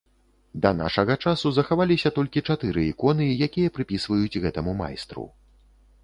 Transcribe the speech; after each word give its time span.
Да 0.63 0.69
нашага 0.77 1.13
часу 1.25 1.49
захаваліся 1.57 2.11
толькі 2.15 2.41
чатыры 2.53 2.85
іконы, 2.91 3.27
якія 3.47 3.73
прыпісваюць 3.75 4.41
гэтаму 4.47 4.73
майстру. 4.81 5.27